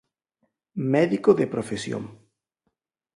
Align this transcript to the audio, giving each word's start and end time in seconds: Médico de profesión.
Médico 0.93 1.31
de 1.39 1.45
profesión. 1.53 2.03